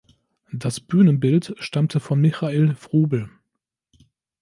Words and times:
Das 0.51 0.79
Bühnenbild 0.79 1.53
stammte 1.59 1.99
von 1.99 2.19
Michail 2.19 2.75
Wrubel. 2.89 3.29